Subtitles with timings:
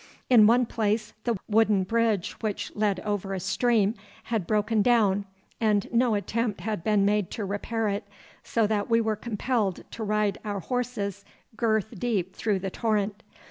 [0.31, 3.93] In one place the wooden bridge which led over a stream
[4.23, 5.25] had broken down,
[5.59, 8.07] and no attempt had been made to repair it,
[8.41, 11.23] so that we were compelled to ride our horses
[11.55, 13.21] girth deep through the torrent.